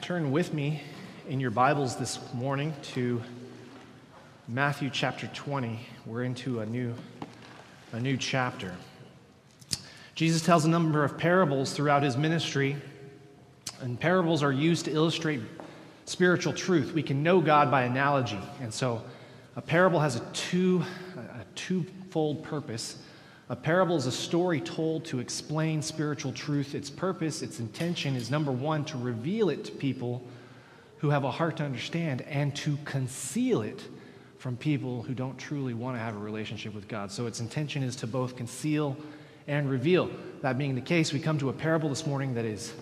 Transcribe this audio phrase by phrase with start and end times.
[0.00, 0.80] turn with me
[1.28, 3.20] in your Bibles this morning to
[4.46, 5.80] Matthew chapter 20.
[6.06, 6.94] We're into a new,
[7.92, 8.74] a new chapter.
[10.14, 12.76] Jesus tells a number of parables throughout his ministry,
[13.80, 15.40] and parables are used to illustrate
[16.06, 16.92] spiritual truth.
[16.92, 19.02] We can know God by analogy, and so
[19.56, 20.82] a parable has a, two,
[21.16, 22.96] a twofold purpose.
[23.50, 26.74] A parable is a story told to explain spiritual truth.
[26.74, 30.22] Its purpose, its intention is number one, to reveal it to people
[30.98, 33.82] who have a heart to understand and to conceal it
[34.36, 37.10] from people who don't truly want to have a relationship with God.
[37.10, 38.96] So its intention is to both conceal
[39.46, 40.10] and reveal.
[40.42, 42.74] That being the case, we come to a parable this morning that is,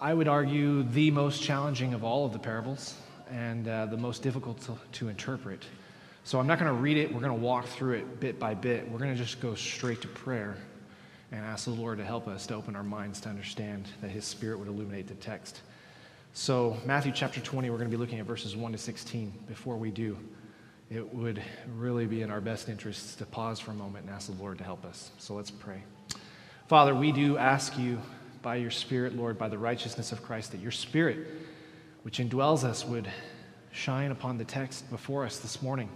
[0.00, 2.94] I would argue, the most challenging of all of the parables
[3.30, 5.64] and uh, the most difficult to, to interpret.
[6.24, 7.12] So I'm not going to read it.
[7.12, 8.88] We're going to walk through it bit by bit.
[8.88, 10.56] We're going to just go straight to prayer
[11.32, 14.24] and ask the Lord to help us to open our minds to understand that His
[14.24, 15.62] Spirit would illuminate the text.
[16.32, 19.32] So, Matthew chapter 20, we're going to be looking at verses 1 to 16.
[19.48, 20.16] Before we do,
[20.90, 21.42] it would
[21.76, 24.58] really be in our best interests to pause for a moment and ask the Lord
[24.58, 25.10] to help us.
[25.18, 25.82] So, let's pray.
[26.68, 27.98] Father, we do ask you
[28.42, 31.18] by your Spirit, Lord, by the righteousness of Christ, that your Spirit,
[32.02, 33.10] which indwells us, would
[33.72, 35.88] shine upon the text before us this morning.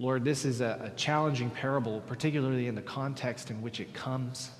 [0.00, 4.50] Lord, this is a, a, challenging parable, particularly in the context in which it comes.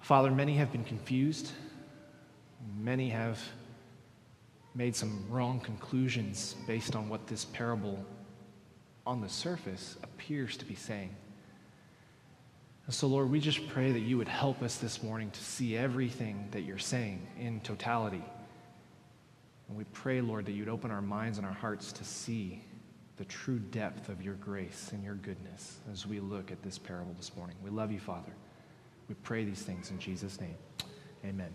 [0.00, 1.50] Father, many have been confused.
[2.78, 3.40] Many have
[4.74, 8.04] made some wrong conclusions based on what this parable
[9.06, 11.16] on the surface appears to be saying.
[12.84, 15.74] And so, Lord, we just pray that you would help us this morning to see
[15.74, 18.24] everything that you're saying in totality.
[19.68, 22.62] And we pray, Lord, that you'd open our minds and our hearts to see
[23.16, 27.14] the true depth of your grace and your goodness as we look at this parable
[27.16, 27.56] this morning.
[27.62, 28.32] We love you, Father.
[29.08, 30.56] We pray these things in Jesus' name.
[31.24, 31.54] Amen.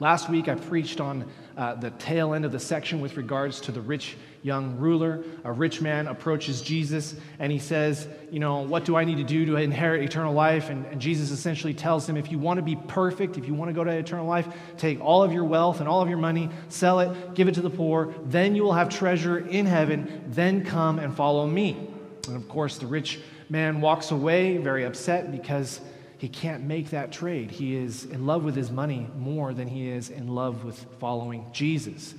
[0.00, 3.72] Last week, I preached on uh, the tail end of the section with regards to
[3.72, 5.24] the rich young ruler.
[5.44, 9.24] A rich man approaches Jesus and he says, You know, what do I need to
[9.24, 10.70] do to inherit eternal life?
[10.70, 13.68] And, and Jesus essentially tells him, If you want to be perfect, if you want
[13.68, 16.48] to go to eternal life, take all of your wealth and all of your money,
[16.68, 20.64] sell it, give it to the poor, then you will have treasure in heaven, then
[20.64, 21.88] come and follow me.
[22.26, 25.80] And of course, the rich man walks away very upset because
[26.18, 27.50] he can't make that trade.
[27.50, 31.46] He is in love with his money more than he is in love with following
[31.52, 32.14] Jesus.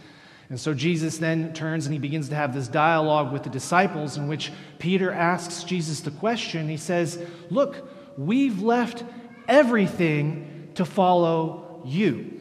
[0.50, 4.18] And so Jesus then turns and he begins to have this dialogue with the disciples
[4.18, 6.68] in which Peter asks Jesus the question.
[6.68, 7.88] He says, Look,
[8.18, 9.04] we've left
[9.48, 12.36] everything to follow you.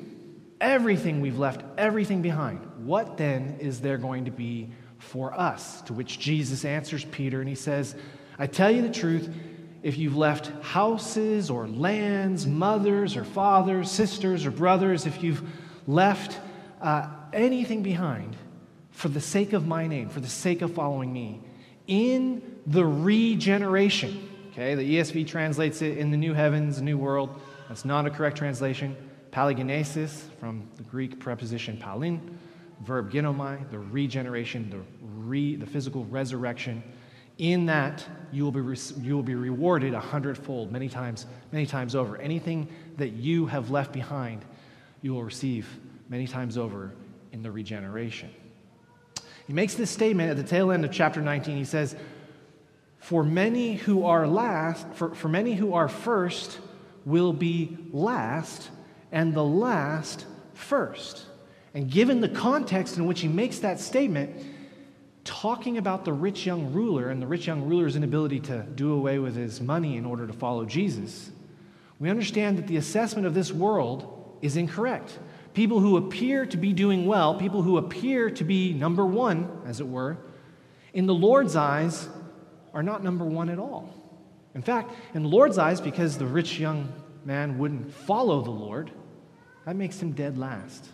[0.61, 2.61] Everything we've left, everything behind.
[2.85, 5.83] What then is there going to be for us?
[5.83, 7.95] To which Jesus answers Peter and he says,
[8.39, 9.29] I tell you the truth
[9.83, 15.43] if you've left houses or lands, mothers or fathers, sisters or brothers, if you've
[15.87, 16.39] left
[16.81, 18.37] uh, anything behind
[18.91, 21.41] for the sake of my name, for the sake of following me,
[21.87, 27.41] in the regeneration, okay, the ESV translates it in the new heavens, new world.
[27.69, 28.97] That's not a correct translation.
[29.31, 32.39] Palingenesis, from the Greek preposition palin,
[32.83, 36.83] verb genomai, the regeneration, the, re, the physical resurrection
[37.39, 41.65] in that you will be, re- you will be rewarded a hundredfold many times many
[41.65, 44.45] times over anything that you have left behind
[45.03, 45.69] you will receive
[46.09, 46.93] many times over
[47.33, 48.31] in the regeneration.
[49.47, 51.97] He makes this statement at the tail end of chapter 19 he says
[52.99, 56.59] for many who are last for, for many who are first
[57.05, 58.71] will be last
[59.11, 61.25] and the last first.
[61.75, 64.45] And given the context in which he makes that statement
[65.25, 69.19] talking about the rich young ruler and the rich young ruler's inability to do away
[69.19, 71.31] with his money in order to follow Jesus,
[71.99, 75.19] we understand that the assessment of this world is incorrect.
[75.59, 79.81] People who appear to be doing well, people who appear to be number one, as
[79.81, 80.17] it were,
[80.95, 82.09] in the Lord's eyes
[82.73, 83.93] are not number one at all.
[84.55, 86.93] In fact, in the Lord's eyes, because the rich young
[87.25, 88.93] man wouldn't follow the Lord,
[89.67, 90.91] that makes him dead last.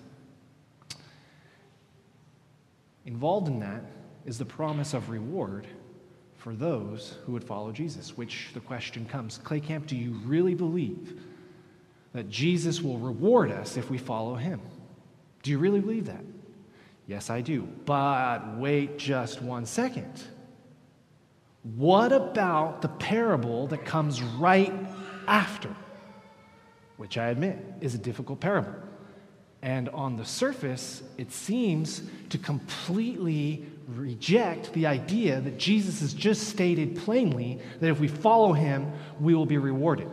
[3.04, 3.84] Involved in that
[4.24, 5.66] is the promise of reward
[6.38, 10.54] for those who would follow Jesus, which the question comes Clay Camp, do you really
[10.54, 11.20] believe
[12.14, 14.60] that Jesus will reward us if we follow him?
[15.42, 16.24] Do you really believe that?
[17.06, 17.68] Yes, I do.
[17.84, 20.22] But wait just one second.
[21.76, 24.72] What about the parable that comes right
[25.26, 25.74] after?
[26.96, 28.74] Which I admit is a difficult parable.
[29.60, 36.48] And on the surface, it seems to completely reject the idea that Jesus has just
[36.48, 40.08] stated plainly that if we follow him, we will be rewarded.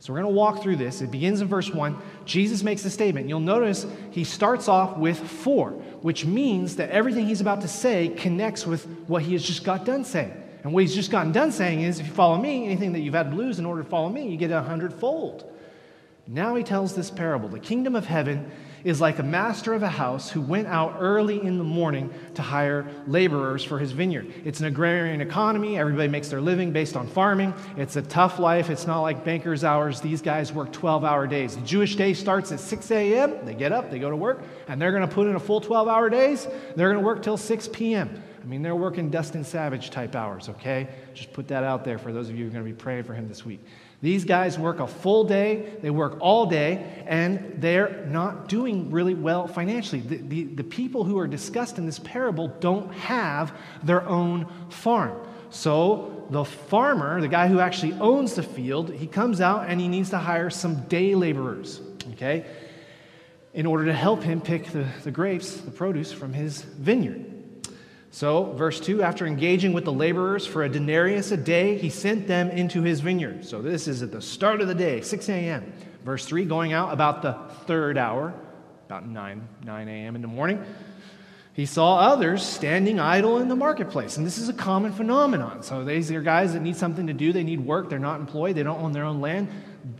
[0.00, 1.02] So we're going to walk through this.
[1.02, 1.96] It begins in verse 1.
[2.24, 3.28] Jesus makes a statement.
[3.28, 5.70] You'll notice he starts off with for,
[6.00, 9.84] which means that everything he's about to say connects with what he has just got
[9.84, 10.32] done saying.
[10.64, 13.14] And what he's just gotten done saying is if you follow me, anything that you've
[13.14, 15.50] had to lose in order to follow me, you get a hundredfold.
[16.26, 17.48] Now he tells this parable.
[17.48, 18.50] The kingdom of heaven
[18.84, 22.42] is like a master of a house who went out early in the morning to
[22.42, 24.32] hire laborers for his vineyard.
[24.44, 25.78] It's an agrarian economy.
[25.78, 27.54] Everybody makes their living based on farming.
[27.76, 28.70] It's a tough life.
[28.70, 30.00] It's not like banker's hours.
[30.00, 31.56] These guys work 12 hour days.
[31.56, 33.44] The Jewish day starts at 6 a.m.
[33.44, 35.60] They get up, they go to work, and they're going to put in a full
[35.60, 36.46] 12 hour days.
[36.76, 38.22] They're going to work till 6 p.m.
[38.42, 40.88] I mean, they're working Dustin Savage type hours, okay?
[41.12, 43.04] Just put that out there for those of you who are going to be praying
[43.04, 43.60] for him this week.
[44.02, 49.12] These guys work a full day, they work all day, and they're not doing really
[49.12, 50.00] well financially.
[50.00, 53.52] The, the, the, people who are discussed in this parable don't have
[53.82, 55.20] their own farm.
[55.50, 59.88] So the farmer, the guy who actually owns the field, he comes out and he
[59.88, 61.82] needs to hire some day laborers,
[62.12, 62.46] okay,
[63.52, 67.29] in order to help him pick the, the grapes, the produce from his vineyard.
[68.12, 72.26] So, verse 2 after engaging with the laborers for a denarius a day, he sent
[72.26, 73.44] them into his vineyard.
[73.44, 75.72] So, this is at the start of the day, 6 a.m.
[76.04, 77.34] Verse 3 going out about the
[77.66, 78.34] third hour,
[78.86, 80.16] about 9, 9 a.m.
[80.16, 80.64] in the morning.
[81.52, 84.16] He saw others standing idle in the marketplace.
[84.16, 85.62] And this is a common phenomenon.
[85.62, 87.32] So, these are guys that need something to do.
[87.32, 87.90] They need work.
[87.90, 88.56] They're not employed.
[88.56, 89.50] They don't own their own land.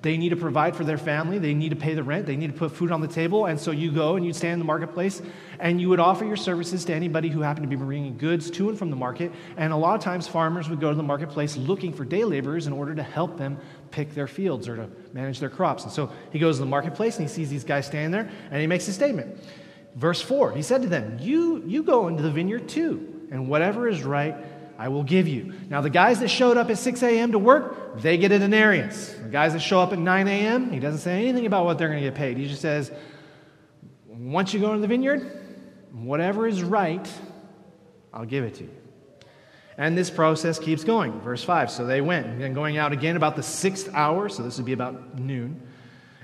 [0.03, 1.39] They need to provide for their family.
[1.39, 2.27] They need to pay the rent.
[2.27, 3.47] They need to put food on the table.
[3.47, 5.23] And so you go and you stand in the marketplace
[5.59, 8.69] and you would offer your services to anybody who happened to be bringing goods to
[8.69, 9.33] and from the market.
[9.57, 12.67] And a lot of times farmers would go to the marketplace looking for day laborers
[12.67, 13.59] in order to help them
[13.91, 15.85] pick their fields or to manage their crops.
[15.85, 18.61] And so he goes to the marketplace and he sees these guys standing there and
[18.61, 19.39] he makes a statement.
[19.95, 23.89] Verse 4, he said to them, You, you go into the vineyard too, and whatever
[23.89, 24.37] is right
[24.81, 25.53] I will give you.
[25.69, 27.33] Now, the guys that showed up at 6 a.m.
[27.33, 29.13] to work, they get a denarius.
[29.13, 31.89] The guys that show up at 9 a.m., he doesn't say anything about what they're
[31.89, 32.39] going to get paid.
[32.39, 32.91] He just says,
[34.09, 35.39] once you go into the vineyard,
[35.93, 37.07] whatever is right,
[38.11, 38.71] I'll give it to you.
[39.77, 41.21] And this process keeps going.
[41.21, 44.57] Verse 5 So they went, and going out again about the sixth hour, so this
[44.57, 45.61] would be about noon,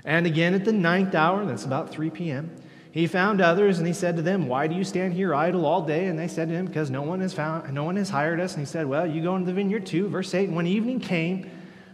[0.03, 2.55] and again at the ninth hour, that's about 3 p.m.
[2.91, 5.81] He found others and he said to them, Why do you stand here idle all
[5.85, 6.07] day?
[6.07, 8.53] And they said to him, Because no one has found no one has hired us.
[8.53, 10.07] And he said, Well, you go into the vineyard too.
[10.07, 11.49] Verse 8, And when evening came,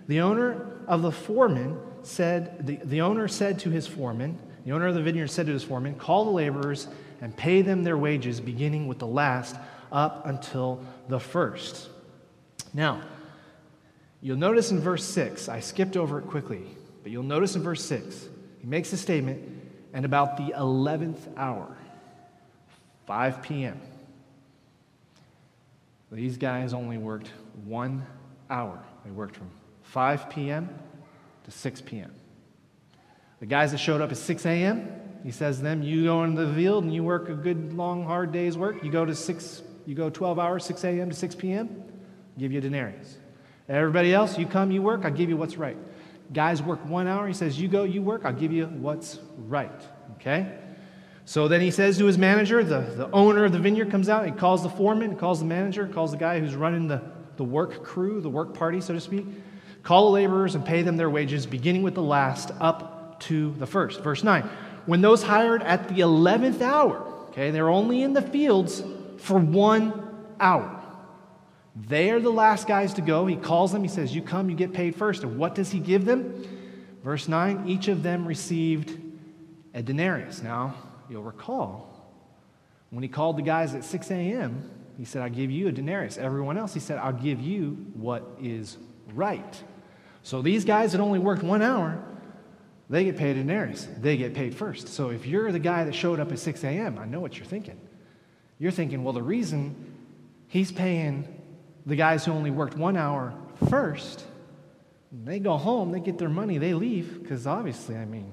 [0.08, 4.88] the owner of the foreman said, the, the owner said to his foreman, the owner
[4.88, 6.88] of the vineyard said to his foreman, Call the laborers
[7.22, 9.56] and pay them their wages, beginning with the last
[9.92, 11.90] up until the first.
[12.74, 13.02] Now,
[14.22, 16.64] you'll notice in verse 6, I skipped over it quickly,
[17.02, 18.28] but you'll notice in verse 6,
[18.60, 19.63] he makes a statement
[19.94, 21.78] and about the 11th hour,
[23.06, 23.80] 5 p.m.,
[26.12, 27.32] these guys only worked
[27.66, 28.06] one
[28.50, 28.80] hour.
[29.04, 29.50] They worked from
[29.82, 30.70] 5 p.m.
[31.46, 32.14] to 6 p.m.
[33.40, 34.90] The guys that showed up at 6 a.m.,
[35.24, 38.06] he says to them, You go into the field and you work a good, long,
[38.06, 38.84] hard day's work.
[38.84, 41.10] You go to 6, you go 12 hours, 6 a.m.
[41.10, 41.84] to 6 p.m.,
[42.38, 43.18] give you denarius.
[43.68, 45.78] Everybody else, you come, you work, I'll give you what's right.
[46.32, 47.28] Guys work one hour.
[47.28, 49.72] He says, You go, you work, I'll give you what's right.
[50.16, 50.58] Okay?
[51.26, 54.26] So then he says to his manager, the, the owner of the vineyard comes out,
[54.26, 57.02] he calls the foreman, calls the manager, calls the guy who's running the,
[57.38, 59.26] the work crew, the work party, so to speak.
[59.84, 63.66] Call the laborers and pay them their wages, beginning with the last up to the
[63.66, 64.02] first.
[64.02, 64.50] Verse 9.
[64.86, 66.98] When those hired at the 11th hour,
[67.30, 68.84] okay, they're only in the fields
[69.18, 70.83] for one hour.
[71.76, 73.26] They are the last guys to go.
[73.26, 73.82] He calls them.
[73.82, 75.24] He says, You come, you get paid first.
[75.24, 76.46] And what does he give them?
[77.04, 79.00] Verse 9 Each of them received
[79.74, 80.44] a denarius.
[80.44, 80.76] Now,
[81.10, 81.94] you'll recall
[82.94, 86.20] when he called the guys at 6 a.m., he said, I'll give you a denarius.
[86.20, 88.78] Everyone else, he said, I'll give you what is
[89.16, 89.64] right.
[90.22, 92.04] So these guys that only worked one hour,
[92.92, 93.88] they get paid a denarius.
[94.00, 94.90] They get paid first.
[94.90, 97.48] So if you're the guy that showed up at 6 a.m., I know what you're
[97.48, 97.82] thinking.
[98.60, 99.76] You're thinking, well, the reason
[100.48, 101.33] he's paying
[101.86, 103.34] the guys who only worked one hour
[103.70, 104.26] first,
[105.24, 108.32] they go home, they get their money, they leave, because obviously, I mean,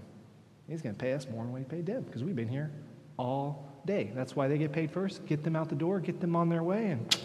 [0.68, 2.70] he's going to pay us more than what he paid them, because we've been here
[3.18, 4.10] all day.
[4.14, 5.26] That's why they get paid first.
[5.26, 7.16] Get them out the door, get them on their way, and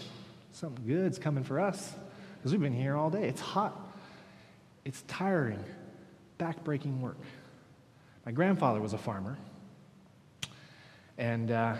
[0.52, 1.94] something good's coming for us,
[2.36, 3.28] because we've been here all day.
[3.28, 3.94] It's hot,
[4.84, 5.62] it's tiring,
[6.38, 7.18] back-breaking work.
[8.24, 9.38] My grandfather was a farmer,
[11.16, 11.76] and uh,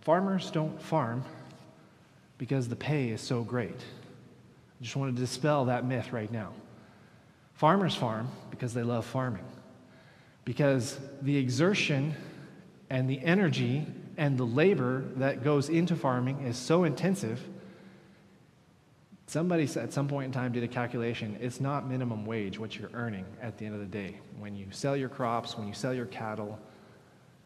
[0.00, 1.22] farmers don't farm
[2.38, 3.78] because the pay is so great.
[4.80, 6.52] I just want to dispel that myth right now.
[7.54, 9.44] Farmers farm because they love farming,
[10.44, 12.14] because the exertion
[12.90, 13.86] and the energy
[14.18, 17.42] and the labor that goes into farming is so intensive.
[19.26, 21.36] Somebody at some point in time did a calculation.
[21.40, 24.20] It's not minimum wage what you're earning at the end of the day.
[24.38, 26.58] When you sell your crops, when you sell your cattle,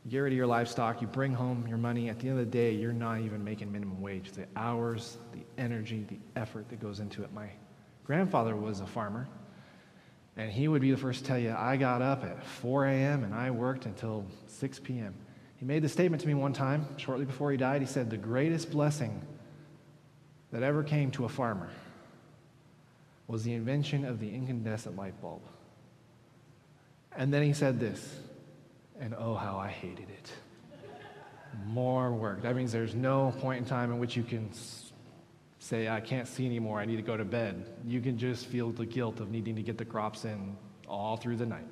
[0.05, 2.09] you get rid of your livestock, you bring home your money.
[2.09, 4.33] At the end of the day, you're not even making minimum wage.
[4.33, 7.33] The hours, the energy, the effort that goes into it.
[7.33, 7.51] My
[8.05, 9.29] grandfather was a farmer,
[10.37, 13.25] and he would be the first to tell you, I got up at 4 a.m.
[13.25, 15.15] and I worked until 6 p.m.
[15.57, 17.83] He made the statement to me one time, shortly before he died.
[17.83, 19.21] He said, The greatest blessing
[20.51, 21.69] that ever came to a farmer
[23.29, 25.43] was the invention of the incandescent light bulb.
[27.15, 28.19] And then he said this,
[29.01, 30.33] and oh, how I hated it.
[31.67, 32.43] More work.
[32.43, 34.51] That means there's no point in time in which you can
[35.59, 37.67] say, I can't see anymore, I need to go to bed.
[37.85, 40.57] You can just feel the guilt of needing to get the crops in
[40.89, 41.67] all through the night.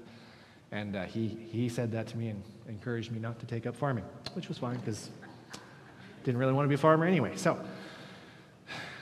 [0.72, 3.76] And uh, he, he said that to me and encouraged me not to take up
[3.76, 4.04] farming,
[4.34, 5.10] which was fine because
[6.24, 7.32] didn't really want to be a farmer anyway.
[7.36, 7.58] So,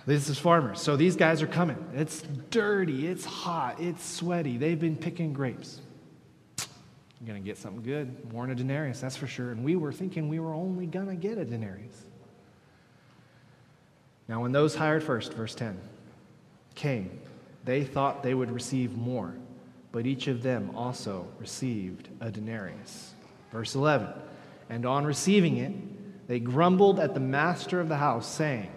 [0.06, 0.80] this is farmers.
[0.80, 1.84] So these guys are coming.
[1.92, 4.56] It's dirty, it's hot, it's sweaty.
[4.56, 5.80] They've been picking grapes.
[7.20, 8.32] I'm going to get something good.
[8.32, 9.50] More than a denarius, that's for sure.
[9.50, 12.04] And we were thinking we were only going to get a denarius.
[14.28, 15.78] Now, when those hired first, verse 10,
[16.74, 17.20] came,
[17.64, 19.34] they thought they would receive more,
[19.92, 23.12] but each of them also received a denarius.
[23.52, 24.08] Verse 11,
[24.68, 28.70] and on receiving it, they grumbled at the master of the house, saying,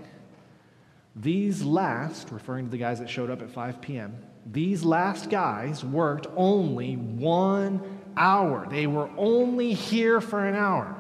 [1.16, 4.16] these last, referring to the guys that showed up at 5 p.m.,
[4.46, 8.68] these last guys worked only one hour.
[8.70, 10.96] They were only here for an hour.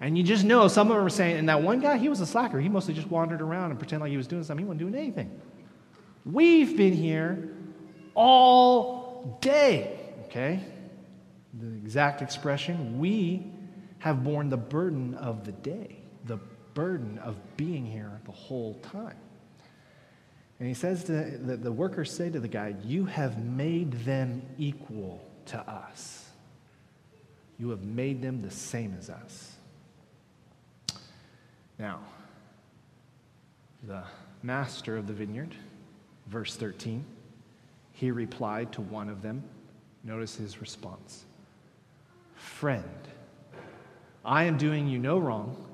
[0.00, 2.20] And you just know some of them are saying, and that one guy, he was
[2.20, 2.58] a slacker.
[2.60, 4.64] He mostly just wandered around and pretended like he was doing something.
[4.64, 5.40] He wasn't doing anything.
[6.24, 7.50] We've been here
[8.14, 10.60] all day, okay?
[11.54, 13.52] The exact expression, we
[13.98, 16.38] have borne the burden of the day, the
[16.74, 19.16] burden of being here the whole time.
[20.58, 24.42] And he says to the, the workers say to the guy, You have made them
[24.58, 26.21] equal to us.
[27.62, 29.52] You have made them the same as us.
[31.78, 32.00] Now,
[33.84, 34.02] the
[34.42, 35.54] master of the vineyard,
[36.26, 37.04] verse 13,
[37.92, 39.44] he replied to one of them.
[40.02, 41.24] Notice his response
[42.34, 42.82] Friend,
[44.24, 45.64] I am doing you no wrong.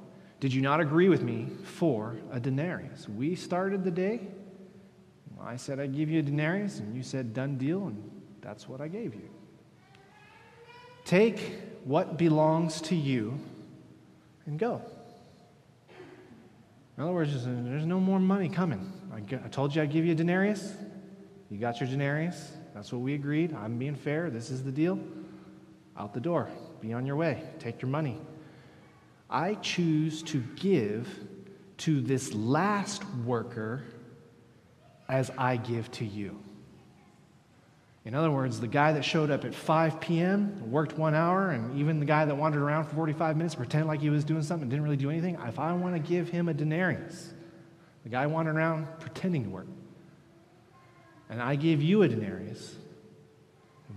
[0.40, 3.08] Did you not agree with me for a denarius?
[3.08, 4.28] We started the day
[5.40, 8.10] I said I'd give you a denarius, and you said, done deal, and
[8.42, 9.30] that's what I gave you.
[11.08, 13.40] Take what belongs to you
[14.44, 14.82] and go.
[16.98, 18.92] In other words, there's no more money coming.
[19.10, 20.74] I, told you I'd give you a denarius.
[21.50, 22.52] You got your denarius.
[22.74, 23.54] That's what we agreed.
[23.54, 24.28] I'm being fair.
[24.28, 24.98] This is the deal.
[25.96, 26.50] Out the door.
[26.82, 27.42] Be on your way.
[27.58, 28.18] Take your money.
[29.30, 31.08] I choose to give
[31.78, 33.82] to this last worker
[35.08, 36.38] as I give to you.
[38.08, 41.78] In other words, the guy that showed up at 5 p.m., worked one hour, and
[41.78, 44.66] even the guy that wandered around for 45 minutes, pretended like he was doing something
[44.66, 47.34] didn't really do anything, if I want to give him a denarius,
[48.04, 49.66] the guy wandered around pretending to work,
[51.28, 52.76] and I give you a denarius,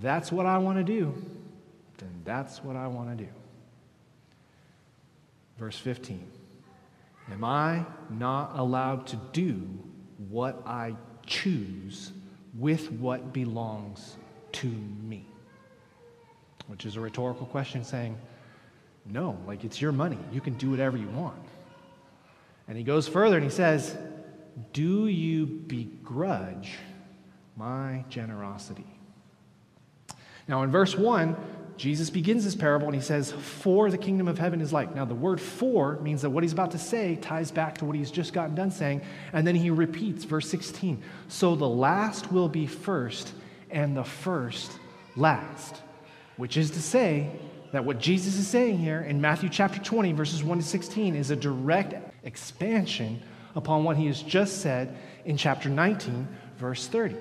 [0.01, 1.13] that's what I want to do,
[1.97, 3.29] then that's what I want to do.
[5.57, 6.29] Verse 15
[7.31, 9.69] Am I not allowed to do
[10.27, 12.11] what I choose
[12.57, 14.17] with what belongs
[14.53, 15.25] to me?
[16.67, 18.17] Which is a rhetorical question saying,
[19.05, 20.19] no, like it's your money.
[20.31, 21.41] You can do whatever you want.
[22.67, 23.97] And he goes further and he says,
[24.73, 26.77] Do you begrudge
[27.55, 28.85] my generosity?
[30.47, 31.35] Now, in verse 1,
[31.81, 34.93] Jesus begins this parable and he says, For the kingdom of heaven is like.
[34.93, 37.95] Now, the word for means that what he's about to say ties back to what
[37.95, 39.01] he's just gotten done saying.
[39.33, 41.01] And then he repeats, verse 16.
[41.27, 43.33] So the last will be first,
[43.71, 44.71] and the first
[45.15, 45.81] last.
[46.37, 47.31] Which is to say
[47.71, 51.31] that what Jesus is saying here in Matthew chapter 20, verses 1 to 16, is
[51.31, 53.23] a direct expansion
[53.55, 54.95] upon what he has just said
[55.25, 56.27] in chapter 19,
[56.59, 57.15] verse 30.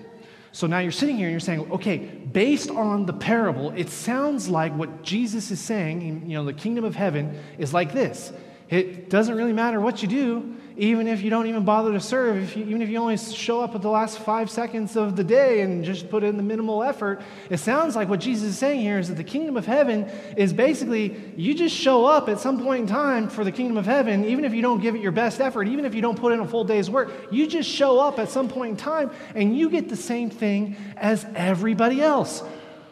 [0.52, 4.48] So now you're sitting here and you're saying, okay, based on the parable, it sounds
[4.48, 8.32] like what Jesus is saying, you know, the kingdom of heaven is like this.
[8.68, 12.36] It doesn't really matter what you do, even if you don't even bother to serve,
[12.42, 15.24] if you, even if you only show up at the last five seconds of the
[15.24, 18.80] day and just put in the minimal effort, it sounds like what Jesus is saying
[18.80, 20.04] here is that the kingdom of heaven
[20.36, 23.86] is basically you just show up at some point in time for the kingdom of
[23.86, 26.32] heaven, even if you don't give it your best effort, even if you don't put
[26.32, 29.56] in a full day's work, you just show up at some point in time and
[29.56, 32.42] you get the same thing as everybody else.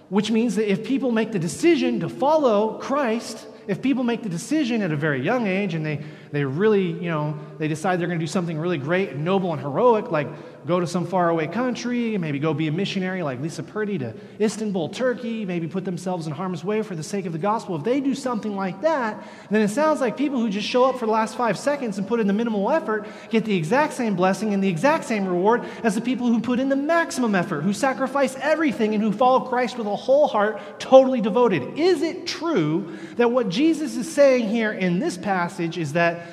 [0.08, 4.30] Which means that if people make the decision to follow Christ, if people make the
[4.30, 8.06] decision at a very young age and they, they really, you know, they decide they're
[8.06, 10.28] going to do something really great and noble and heroic, like
[10.66, 14.88] go to some faraway country, maybe go be a missionary like Lisa Purdy to Istanbul,
[14.88, 18.00] Turkey, maybe put themselves in harm's way for the sake of the gospel, if they
[18.00, 21.12] do something like that, then it sounds like people who just show up for the
[21.12, 24.62] last five seconds and put in the minimal effort get the exact same blessing and
[24.62, 28.36] the exact same reward as the people who put in the maximum effort, who sacrifice
[28.36, 31.78] everything, and who follow Christ with a whole heart, totally devoted.
[31.78, 36.26] Is it true that what Jesus is saying here in this passage is that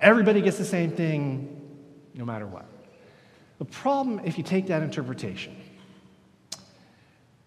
[0.00, 1.56] everybody gets the same thing
[2.14, 2.69] no matter what?
[3.60, 5.54] The problem, if you take that interpretation,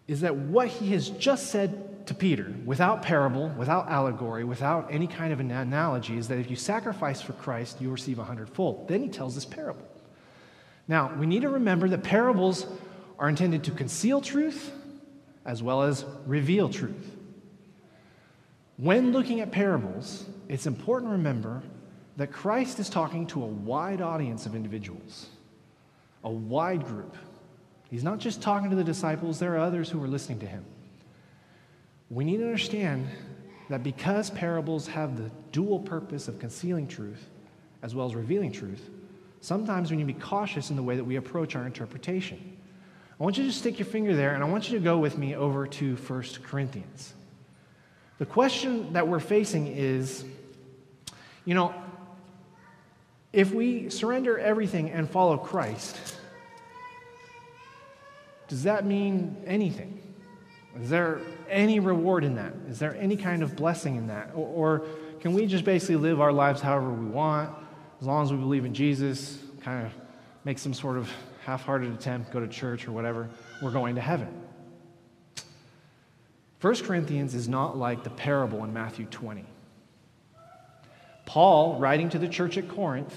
[0.08, 5.08] is that what he has just said to Peter, without parable, without allegory, without any
[5.08, 8.88] kind of an analogy, is that if you sacrifice for Christ, you receive a hundredfold.
[8.88, 9.88] Then he tells this parable.
[10.88, 12.68] Now, we need to remember that parables
[13.18, 14.72] are intended to conceal truth
[15.46, 17.16] as well as reveal truth.
[18.78, 21.64] When looking at parables, it's important to remember
[22.18, 25.30] that Christ is talking to a wide audience of individuals
[26.24, 27.16] a wide group.
[27.90, 30.66] He's not just talking to the disciples, there are others who are listening to him.
[32.10, 33.08] We need to understand
[33.70, 37.30] that because parables have the dual purpose of concealing truth
[37.82, 38.90] as well as revealing truth,
[39.42, 42.58] sometimes we need to be cautious in the way that we approach our interpretation.
[43.20, 45.18] I want you to stick your finger there and I want you to go with
[45.18, 47.14] me over to 1 Corinthians.
[48.18, 50.26] The question that we're facing is
[51.46, 51.74] you know,
[53.34, 55.98] if we surrender everything and follow Christ,
[58.48, 60.00] does that mean anything?
[60.80, 62.54] Is there any reward in that?
[62.70, 64.32] Is there any kind of blessing in that?
[64.36, 64.86] Or, or,
[65.20, 67.50] can we just basically live our lives however we want,
[68.02, 69.94] as long as we believe in Jesus, kind of
[70.44, 71.10] make some sort of
[71.46, 73.30] half hearted attempt, go to church or whatever,
[73.62, 74.28] we're going to heaven?
[76.60, 79.46] 1 Corinthians is not like the parable in Matthew 20.
[81.26, 83.14] Paul, writing to the church at Corinth,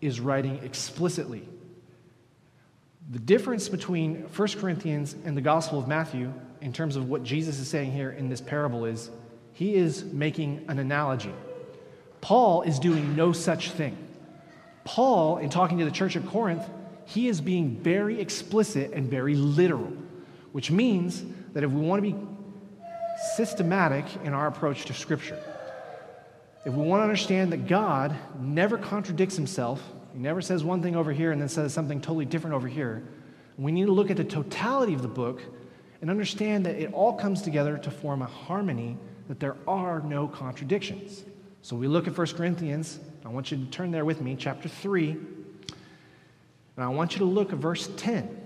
[0.00, 1.48] is writing explicitly.
[3.10, 7.58] The difference between 1 Corinthians and the Gospel of Matthew, in terms of what Jesus
[7.58, 9.10] is saying here in this parable, is
[9.52, 11.32] he is making an analogy.
[12.20, 13.96] Paul is doing no such thing.
[14.84, 16.64] Paul, in talking to the church at Corinth,
[17.06, 19.92] he is being very explicit and very literal,
[20.52, 22.16] which means that if we want to be
[23.36, 25.38] systematic in our approach to Scripture,
[26.64, 30.96] if we want to understand that God never contradicts himself, he never says one thing
[30.96, 33.02] over here and then says something totally different over here,
[33.58, 35.42] we need to look at the totality of the book
[36.00, 38.96] and understand that it all comes together to form a harmony,
[39.28, 41.24] that there are no contradictions.
[41.62, 42.98] So we look at 1 Corinthians.
[43.24, 45.10] I want you to turn there with me, chapter 3.
[45.10, 48.40] And I want you to look at verse 10.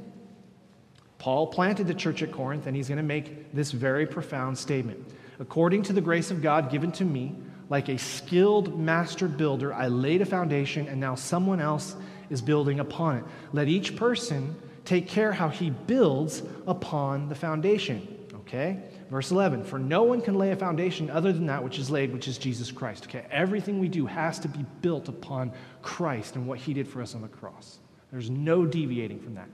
[1.18, 5.04] Paul planted the church at Corinth, and he's going to make this very profound statement.
[5.40, 7.34] According to the grace of God given to me,
[7.70, 11.96] like a skilled master builder, I laid a foundation, and now someone else
[12.30, 13.24] is building upon it.
[13.52, 18.16] Let each person take care how he builds upon the foundation.
[18.34, 18.78] Okay?
[19.10, 22.12] Verse 11 For no one can lay a foundation other than that which is laid,
[22.12, 23.06] which is Jesus Christ.
[23.06, 23.26] Okay?
[23.30, 25.52] Everything we do has to be built upon
[25.82, 27.78] Christ and what he did for us on the cross.
[28.10, 29.48] There's no deviating from that.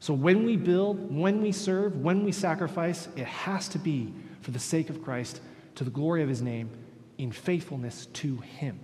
[0.00, 4.50] So when we build, when we serve, when we sacrifice, it has to be for
[4.50, 5.40] the sake of Christ,
[5.74, 6.70] to the glory of his name,
[7.20, 8.80] in faithfulness to him.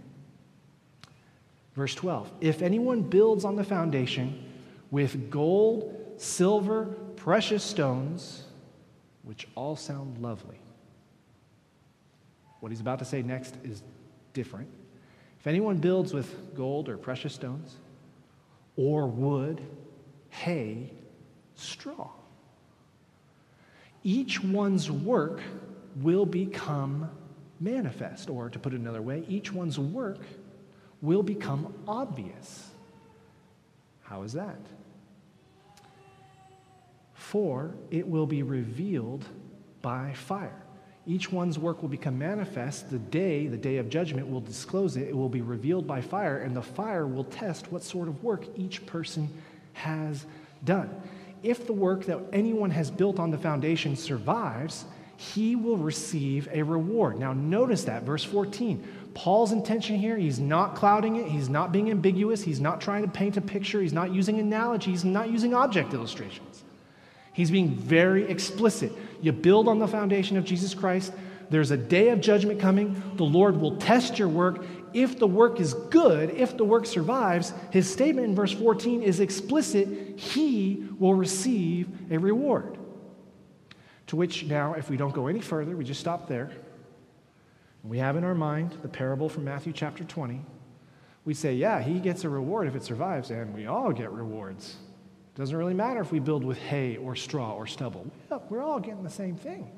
[1.75, 4.45] Verse 12 If anyone builds on the foundation
[4.91, 6.85] with gold, silver,
[7.17, 8.45] precious stones,
[9.23, 10.61] which all sound lovely.
[12.61, 13.83] What he's about to say next is
[14.35, 14.69] different.
[15.41, 17.77] If anyone builds with gold or precious stones,
[18.77, 19.63] or wood,
[20.29, 20.93] hay,
[21.55, 22.11] straw,
[24.03, 25.41] each one's work
[26.03, 27.11] will become
[27.61, 28.31] manifest.
[28.31, 30.21] Or to put it another way, each one's work
[31.03, 32.71] will become obvious.
[34.03, 34.59] How is that?
[37.15, 39.25] For it will be revealed
[39.83, 40.63] by fire.
[41.09, 42.91] Each one's work will become manifest.
[42.91, 45.09] The day, the day of judgment, will disclose it.
[45.09, 48.45] It will be revealed by fire, and the fire will test what sort of work
[48.57, 49.29] each person
[49.75, 50.27] has
[50.65, 50.91] done.
[51.43, 54.85] If the work that anyone has built on the foundation survives,
[55.17, 57.19] he will receive a reward.
[57.19, 58.87] Now, notice that, verse 14.
[59.15, 63.09] Paul's intention here, he's not clouding it, he's not being ambiguous, he's not trying to
[63.09, 66.65] paint a picture, he's not using analogies, he's not using object illustrations.
[67.33, 68.93] He's being very explicit.
[69.21, 71.13] You build on the foundation of Jesus Christ.
[71.51, 73.01] There's a day of judgment coming.
[73.17, 74.65] The Lord will test your work.
[74.95, 79.21] If the work is good, if the work survives, his statement in verse 14 is
[79.21, 80.19] explicit.
[80.19, 82.76] He will receive a reward.
[84.09, 86.51] To which now, if we don't go any further, we just stop there.
[87.83, 90.41] We have in our mind the parable from Matthew chapter 20.
[91.25, 94.77] we say, yeah, he gets a reward if it survives, and we all get rewards.
[95.35, 98.11] It Doesn't really matter if we build with hay or straw or stubble.
[98.49, 99.71] we're all getting the same thing.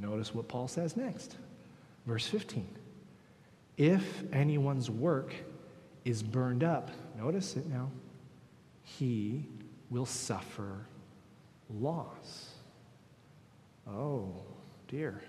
[0.00, 1.36] Notice what Paul says next.
[2.06, 2.66] Verse 15.
[3.76, 5.34] If anyone's work
[6.04, 7.90] is burned up, notice it now,
[8.82, 9.44] he
[9.90, 10.86] will suffer
[11.70, 12.47] loss.
[13.90, 14.28] Oh,
[14.86, 15.20] dear.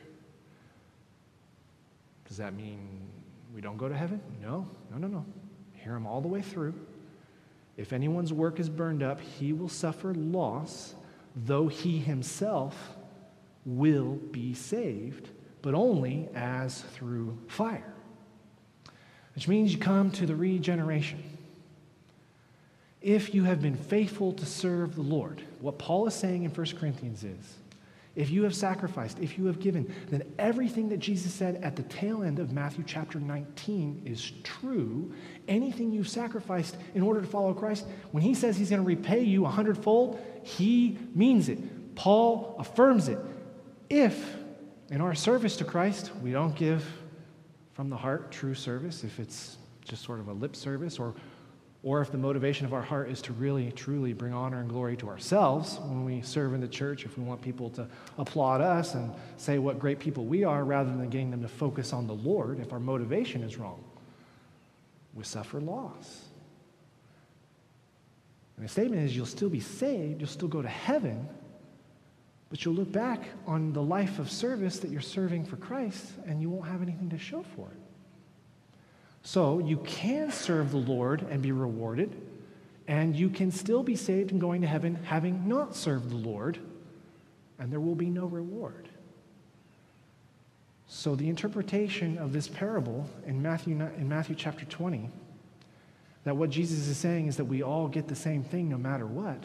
[2.28, 2.80] Does that mean
[3.54, 4.22] we don't go to heaven?
[4.41, 5.26] No, no, no, no.
[5.74, 6.74] Hear him all the way through.
[7.78, 10.95] If anyone's work is burned up, he will suffer loss,
[11.36, 12.98] though he himself
[13.65, 15.30] will be saved,
[15.62, 17.93] but only as through fire.
[19.36, 21.24] Which means you come to the regeneration.
[23.02, 26.67] If you have been faithful to serve the Lord, what Paul is saying in 1
[26.78, 27.56] Corinthians is
[28.19, 31.84] if you have sacrificed, if you have given, then everything that Jesus said at the
[31.84, 35.13] tail end of Matthew chapter 19 is true.
[35.47, 39.23] Anything you've sacrificed in order to follow Christ, when he says he's going to repay
[39.23, 41.95] you a hundredfold, he means it.
[41.95, 43.19] Paul affirms it.
[43.89, 44.36] If
[44.89, 46.86] in our service to Christ we don't give
[47.71, 49.55] from the heart true service, if it's
[49.86, 51.15] just sort of a lip service or
[51.82, 54.98] or if the motivation of our heart is to really, truly bring honor and glory
[54.98, 57.88] to ourselves when we serve in the church, if we want people to
[58.18, 61.94] applaud us and say what great people we are rather than getting them to focus
[61.94, 63.82] on the Lord, if our motivation is wrong,
[65.13, 66.26] we suffer loss.
[68.58, 71.30] And the statement is you'll still be saved, you'll still go to heaven,
[72.50, 76.42] but you'll look back on the life of service that you're serving for Christ and
[76.42, 77.88] you won't have anything to show for it.
[79.23, 82.15] So you can serve the Lord and be rewarded,
[82.88, 86.60] and you can still be saved and going to heaven having not served the Lord,
[87.60, 88.89] and there will be no reward.
[90.88, 95.10] So the interpretation of this parable in Matthew, in Matthew chapter 20,
[96.23, 99.05] that what Jesus is saying is that we all get the same thing no matter
[99.05, 99.43] what,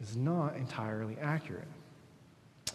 [0.00, 1.68] is not entirely accurate.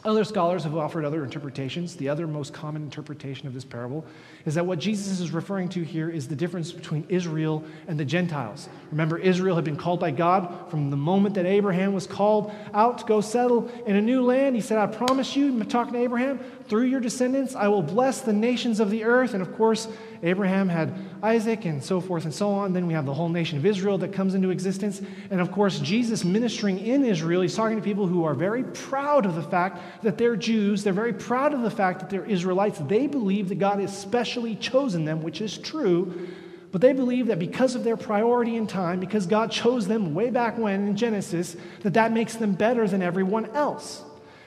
[0.06, 1.96] Other scholars have offered other interpretations.
[1.96, 4.06] The other most common interpretation of this parable
[4.46, 8.04] is that what Jesus is referring to here is the difference between Israel and the
[8.04, 8.68] Gentiles.
[8.92, 12.98] Remember, Israel had been called by God from the moment that Abraham was called out
[12.98, 14.56] to go settle in a new land.
[14.56, 16.38] He said, I promise you, talking to Abraham,
[16.68, 19.34] through your descendants, I will bless the nations of the earth.
[19.34, 19.88] And of course,
[20.22, 22.74] Abraham had Isaac and so forth and so on.
[22.74, 25.02] Then we have the whole nation of Israel that comes into existence.
[25.30, 29.26] And of course, Jesus ministering in Israel, he's talking to people who are very proud
[29.26, 30.84] of the fact that they're Jews.
[30.84, 32.80] They're very proud of the fact that they're Israelites.
[32.80, 36.30] They believe that God has specially chosen them, which is true.
[36.72, 40.32] But they believe that because of their priority in time, because God chose them way
[40.32, 44.04] back when in Genesis, that that makes them better than everyone else.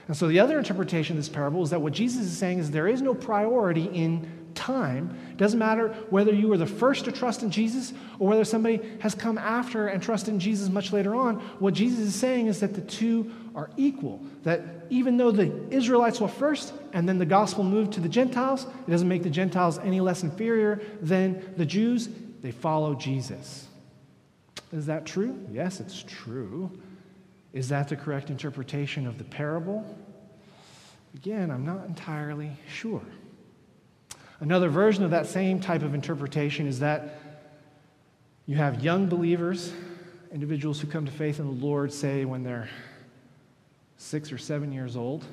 [0.09, 2.71] And so the other interpretation of this parable is that what Jesus is saying is
[2.71, 5.17] there is no priority in time.
[5.31, 8.81] It doesn't matter whether you were the first to trust in Jesus or whether somebody
[9.01, 11.37] has come after and trusted in Jesus much later on.
[11.59, 14.25] What Jesus is saying is that the two are equal.
[14.45, 18.67] That even though the Israelites were first and then the gospel moved to the Gentiles,
[18.87, 22.09] it doesn't make the Gentiles any less inferior than the Jews.
[22.43, 23.67] They follow Jesus.
[24.73, 25.39] Is that true?
[25.53, 26.71] Yes, it's true.
[27.57, 29.83] Is that the correct interpretation of the parable?
[31.15, 33.01] Again, I'm not entirely sure.
[34.41, 37.19] Another version of that same type of interpretation is that
[38.45, 39.73] you have young believers,
[40.31, 42.69] individuals who come to faith in the Lord, say when they're
[43.97, 45.25] six or seven years old,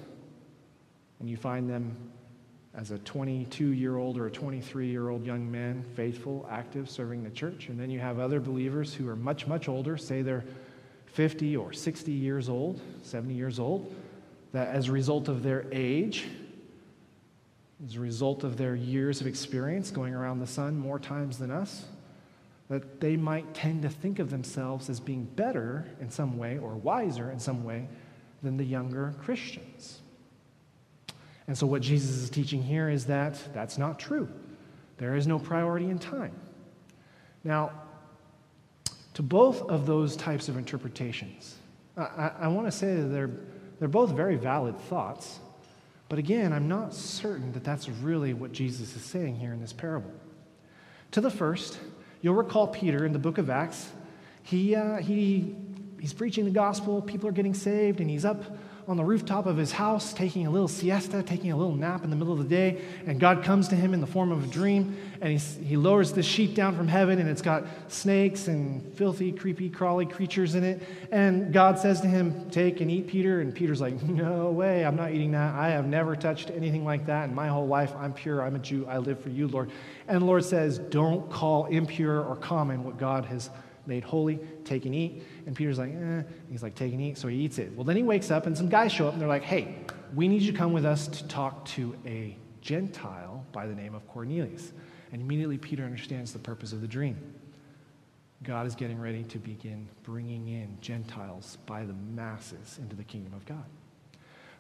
[1.20, 1.94] and you find them
[2.74, 7.22] as a 22 year old or a 23 year old young man, faithful, active, serving
[7.22, 7.68] the church.
[7.68, 10.46] And then you have other believers who are much, much older, say they're
[11.14, 13.96] 50 or 60 years old, 70 years old,
[14.52, 16.26] that as a result of their age,
[17.86, 21.52] as a result of their years of experience going around the sun more times than
[21.52, 21.86] us,
[22.70, 26.74] that they might tend to think of themselves as being better in some way or
[26.76, 27.88] wiser in some way
[28.42, 30.00] than the younger Christians.
[31.48, 34.30] And so, what Jesus is teaching here is that that's not true.
[34.98, 36.34] There is no priority in time.
[37.44, 37.72] Now,
[39.14, 41.56] to both of those types of interpretations,
[41.98, 43.32] I, I want to say that they're,
[43.80, 45.40] they're both very valid thoughts.
[46.10, 49.74] But again, I'm not certain that that's really what Jesus is saying here in this
[49.74, 50.12] parable.
[51.12, 51.80] To the first,
[52.22, 53.90] you'll recall Peter in the book of Acts.
[54.44, 55.56] He, uh, he,
[56.00, 58.44] he's preaching the gospel, people are getting saved, and he's up
[58.88, 62.10] on the rooftop of his house, taking a little siesta, taking a little nap in
[62.10, 64.48] the middle of the day, and God comes to him in the form of a
[64.48, 68.94] dream, and he, he lowers this sheet down from heaven, and it's got snakes and
[68.96, 70.82] filthy, creepy, crawly creatures in it.
[71.12, 73.40] And God says to him, Take and eat, Peter.
[73.40, 75.56] And Peter's like, No way, I'm not eating that.
[75.56, 77.94] I have never touched anything like that in my whole life.
[77.96, 79.72] I'm pure, I'm a Jew, I live for you, Lord.
[80.08, 83.50] And the Lord says, Don't call impure or common what God has
[83.86, 85.24] made holy, take and eat.
[85.46, 86.24] And Peter's like, eh.
[86.50, 87.18] He's like, take and eat.
[87.18, 87.74] So he eats it.
[87.76, 89.78] Well, then he wakes up and some guys show up and they're like, hey,
[90.16, 93.94] we need you to come with us to talk to a Gentile by the name
[93.94, 94.72] of Cornelius.
[95.12, 97.18] And immediately Peter understands the purpose of the dream.
[98.44, 103.34] God is getting ready to begin bringing in Gentiles by the masses into the kingdom
[103.34, 103.64] of God.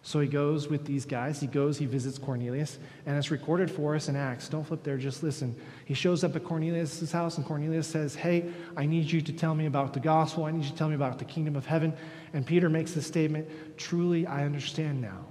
[0.05, 1.39] So he goes with these guys.
[1.39, 4.49] He goes, he visits Cornelius, and it's recorded for us in Acts.
[4.49, 5.55] Don't flip there, just listen.
[5.85, 9.55] He shows up at Cornelius' house, and Cornelius says, Hey, I need you to tell
[9.55, 10.43] me about the gospel.
[10.43, 11.93] I need you to tell me about the kingdom of heaven.
[12.33, 15.25] And Peter makes the statement Truly, I understand now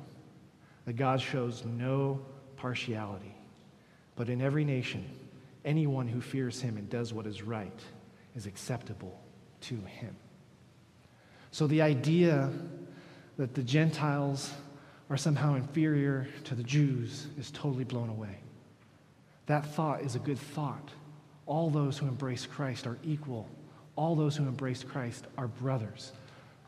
[0.87, 2.24] that God shows no
[2.56, 3.35] partiality,
[4.16, 5.04] but in every nation,
[5.66, 7.78] anyone who fears him and does what is right
[8.35, 9.20] is acceptable
[9.61, 10.16] to him.
[11.50, 12.50] So the idea
[13.37, 14.52] that the Gentiles
[15.12, 18.38] are somehow inferior to the Jews is totally blown away.
[19.44, 20.88] That thought is a good thought.
[21.44, 23.46] All those who embrace Christ are equal.
[23.94, 26.12] All those who embrace Christ are brothers.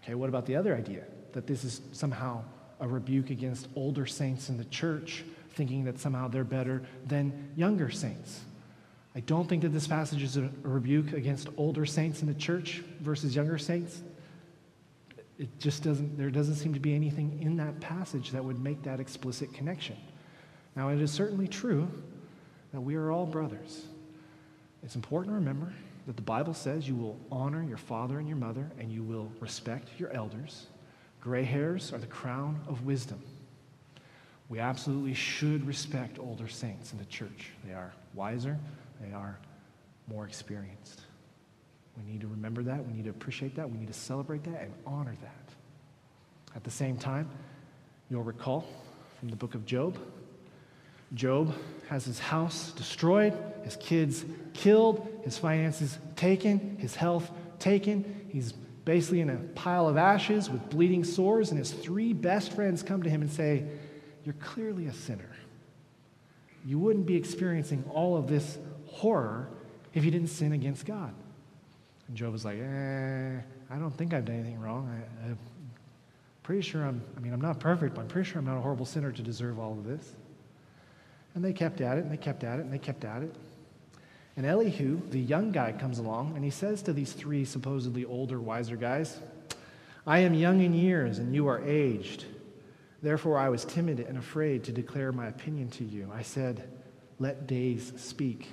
[0.02, 1.04] Okay, what about the other idea?
[1.32, 2.42] That this is somehow
[2.80, 7.90] a rebuke against older saints in the church, thinking that somehow they're better than younger
[7.90, 8.42] saints.
[9.16, 12.82] I don't think that this passage is a rebuke against older saints in the church
[13.00, 14.02] versus younger saints
[15.38, 18.82] it just doesn't, there doesn't seem to be anything in that passage that would make
[18.82, 19.96] that explicit connection.
[20.76, 21.88] Now, it is certainly true
[22.72, 23.86] that we are all brothers.
[24.82, 25.72] It's important to remember
[26.06, 29.30] that the Bible says you will honor your father and your mother and you will
[29.40, 30.66] respect your elders.
[31.20, 33.20] Gray hairs are the crown of wisdom.
[34.48, 37.50] We absolutely should respect older saints in the church.
[37.64, 38.58] They are wiser,
[39.00, 39.38] they are
[40.06, 41.00] more experienced.
[41.96, 42.86] We need to remember that.
[42.86, 43.70] We need to appreciate that.
[43.70, 46.56] We need to celebrate that and honor that.
[46.56, 47.28] At the same time,
[48.10, 48.66] you'll recall
[49.18, 49.98] from the book of Job,
[51.14, 51.54] Job
[51.88, 58.26] has his house destroyed, his kids killed, his finances taken, his health taken.
[58.30, 58.52] He's
[58.84, 63.02] basically in a pile of ashes with bleeding sores, and his three best friends come
[63.02, 63.64] to him and say,
[64.24, 65.30] You're clearly a sinner.
[66.66, 69.48] You wouldn't be experiencing all of this horror
[69.92, 71.14] if you didn't sin against God.
[72.08, 73.38] And Job was like, eh,
[73.70, 74.88] I don't think I've done anything wrong.
[75.22, 75.38] I, am
[76.42, 78.60] pretty sure I'm, I mean, I'm not perfect, but I'm pretty sure I'm not a
[78.60, 80.12] horrible sinner to deserve all of this.
[81.34, 83.34] And they kept at it, and they kept at it, and they kept at it.
[84.36, 88.40] And Elihu, the young guy, comes along, and he says to these three supposedly older,
[88.40, 89.18] wiser guys,
[90.06, 92.26] I am young in years, and you are aged.
[93.02, 96.10] Therefore, I was timid and afraid to declare my opinion to you.
[96.14, 96.68] I said,
[97.18, 98.48] Let days speak,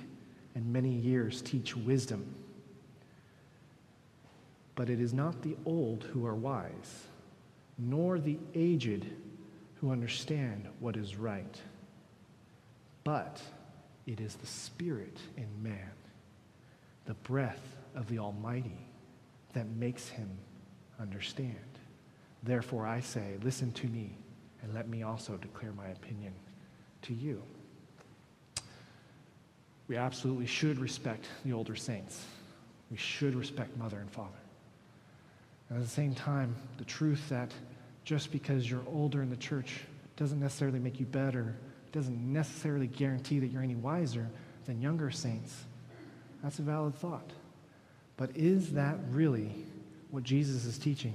[0.54, 2.24] and many years teach wisdom.
[4.74, 7.06] But it is not the old who are wise,
[7.78, 9.06] nor the aged
[9.76, 11.60] who understand what is right,
[13.04, 13.42] but
[14.06, 15.90] it is the Spirit in man,
[17.04, 18.86] the breath of the Almighty,
[19.54, 20.30] that makes him
[21.00, 21.56] understand.
[22.42, 24.16] Therefore, I say, listen to me,
[24.62, 26.32] and let me also declare my opinion
[27.02, 27.42] to you.
[29.88, 32.24] We absolutely should respect the older saints.
[32.90, 34.41] We should respect mother and father.
[35.72, 37.50] And at the same time, the truth that
[38.04, 39.80] just because you're older in the church
[40.16, 41.56] doesn't necessarily make you better,
[41.92, 44.28] doesn't necessarily guarantee that you're any wiser
[44.66, 45.64] than younger saints.
[46.42, 47.30] That's a valid thought.
[48.18, 49.64] But is that really
[50.10, 51.14] what Jesus is teaching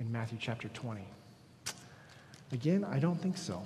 [0.00, 1.02] in Matthew chapter 20?
[2.52, 3.62] Again, I don't think so.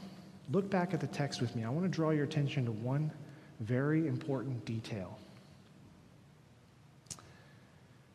[0.50, 1.62] Look back at the text with me.
[1.62, 3.12] I want to draw your attention to one
[3.60, 5.16] very important detail.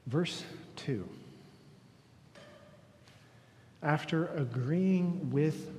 [0.07, 0.43] Verse
[0.75, 1.07] 2
[3.83, 5.71] after agreeing with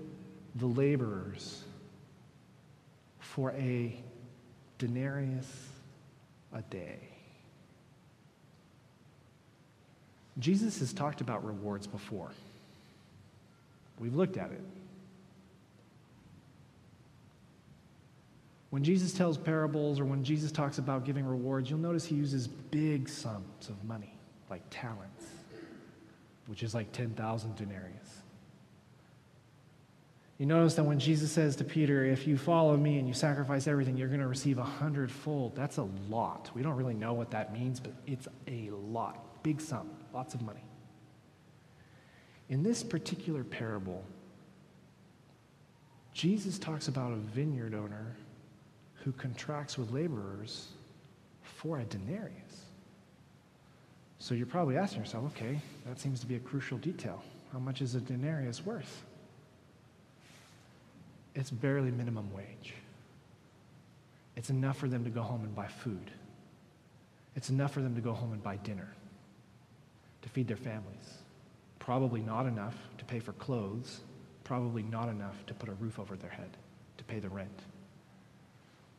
[0.54, 1.64] the laborers
[3.18, 3.94] for a
[4.78, 5.68] denarius
[6.52, 6.98] a day.
[10.38, 12.30] Jesus has talked about rewards before.
[13.98, 14.62] We've looked at it.
[18.70, 22.46] When Jesus tells parables or when Jesus talks about giving rewards, you'll notice he uses
[22.46, 24.14] big sums of money,
[24.50, 25.24] like talents
[26.48, 28.22] which is like 10,000 denarius.
[30.38, 33.66] You notice that when Jesus says to Peter, If you follow me and you sacrifice
[33.66, 35.54] everything, you're going to receive a hundredfold.
[35.54, 36.50] That's a lot.
[36.54, 39.42] We don't really know what that means, but it's a lot.
[39.42, 40.64] Big sum, lots of money.
[42.48, 44.04] In this particular parable,
[46.14, 48.16] Jesus talks about a vineyard owner
[49.04, 50.68] who contracts with laborers
[51.42, 52.67] for a denarius.
[54.18, 57.22] So you're probably asking yourself, okay, that seems to be a crucial detail.
[57.52, 59.04] How much is a denarius worth?
[61.35, 62.74] It's barely minimum wage.
[64.37, 66.11] It's enough for them to go home and buy food.
[67.37, 68.88] It's enough for them to go home and buy dinner,
[70.22, 71.18] to feed their families.
[71.78, 74.00] Probably not enough to pay for clothes,
[74.42, 76.57] probably not enough to put a roof over their head,
[76.96, 77.62] to pay the rent.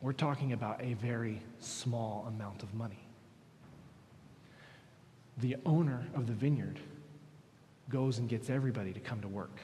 [0.01, 3.09] We're talking about a very small amount of money.
[5.41, 6.80] The owner of the vineyard
[7.89, 9.60] goes and gets everybody to come to work.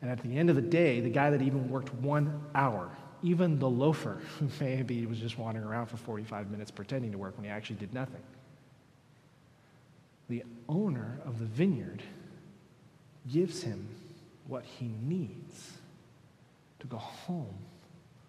[0.00, 2.90] And at the end of the day, the guy that even worked one hour,
[3.22, 7.36] even the loafer, who maybe was just wandering around for 45 minutes pretending to work
[7.36, 8.22] when he actually did nothing,
[10.28, 12.02] the owner of the vineyard
[13.32, 13.88] gives him
[14.46, 15.72] what he needs
[16.78, 17.54] to go home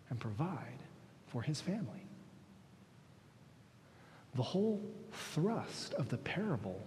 [0.09, 0.79] and provide
[1.27, 2.06] for his family.
[4.37, 4.79] The whole
[5.11, 6.79] thrust of the parable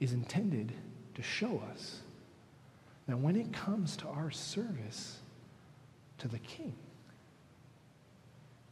[0.00, 0.72] is intended
[1.14, 2.00] to show us
[3.06, 5.18] that when it comes to our service
[6.18, 6.74] to the king,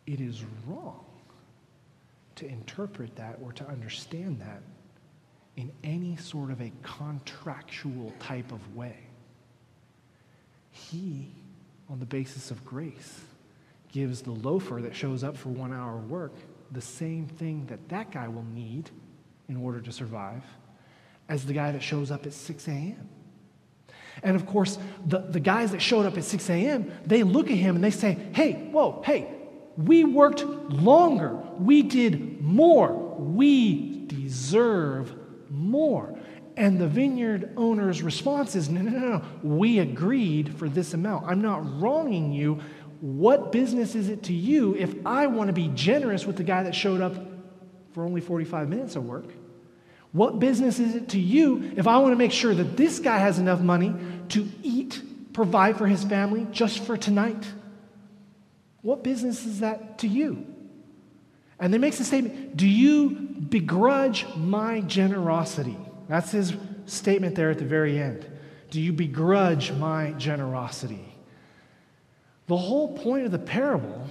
[0.05, 1.05] it is wrong
[2.35, 4.61] to interpret that or to understand that
[5.57, 8.97] in any sort of a contractual type of way.
[10.73, 11.29] He,
[11.89, 13.21] on the basis of grace,
[13.93, 16.33] gives the loafer that shows up for one hour of work
[16.73, 18.91] the same thing that that guy will need
[19.49, 20.43] in order to survive
[21.29, 23.09] as the guy that shows up at 6 a.m.
[24.23, 27.57] And of course, the, the guys that showed up at 6 a.m., they look at
[27.57, 29.29] him and they say, hey, whoa, hey,
[29.77, 31.35] we worked longer.
[31.59, 32.93] We did more.
[32.93, 35.15] We deserve
[35.51, 36.19] more.
[36.57, 39.25] And the vineyard owner's response is, no, no, no, no.
[39.43, 41.27] We agreed for this amount.
[41.27, 42.61] I'm not wronging you.
[43.03, 46.63] What business is it to you if I want to be generous with the guy
[46.63, 47.17] that showed up
[47.95, 49.25] for only 45 minutes of work?
[50.13, 53.19] What business is it to you if I want to make sure that this guy
[53.19, 53.93] has enough money
[54.29, 57.45] to eat, provide for his family just for tonight?
[58.83, 60.47] What business is that to you?
[61.59, 65.77] And then makes the statement Do you begrudge my generosity?
[66.07, 66.55] That's his
[66.87, 68.31] statement there at the very end.
[68.71, 71.12] Do you begrudge my generosity?
[72.47, 74.07] The whole point of the parable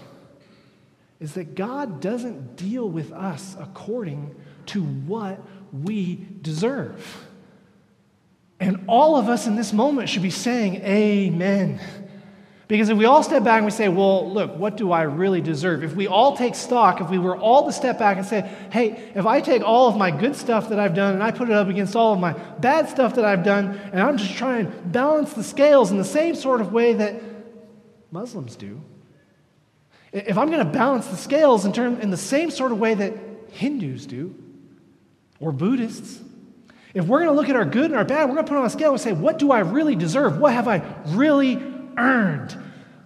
[1.20, 4.36] is that God doesn't deal with us according
[4.68, 5.40] to what
[5.72, 7.28] we deserve.
[8.60, 11.80] And all of us in this moment should be saying, Amen.
[12.72, 15.42] Because if we all step back and we say, well, look, what do I really
[15.42, 15.84] deserve?
[15.84, 19.12] If we all take stock, if we were all to step back and say, hey,
[19.14, 21.54] if I take all of my good stuff that I've done and I put it
[21.54, 24.72] up against all of my bad stuff that I've done, and I'm just trying to
[24.72, 27.22] balance the scales in the same sort of way that
[28.12, 28.82] Muslims do,
[30.12, 32.94] if I'm going to balance the scales in, term, in the same sort of way
[32.94, 33.14] that
[33.52, 34.36] Hindus do,
[35.40, 36.22] or Buddhists,
[36.94, 38.58] if we're going to look at our good and our bad, we're going to put
[38.58, 40.38] on a scale and say, what do I really deserve?
[40.38, 41.62] What have I really
[41.98, 42.56] earned?